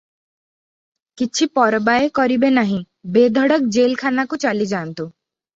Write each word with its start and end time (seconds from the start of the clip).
କିଛି 1.21 1.47
ପରବାଏ 1.59 2.09
କରିବେ 2.21 2.51
ନାହିଁ, 2.57 2.81
ବେଧଡ଼କ 3.19 3.61
ଜେଲ୍ 3.77 3.95
ଖାନାକୁ 4.05 4.41
ଚାଲିଯାଆନ୍ତୁ। 4.47 5.07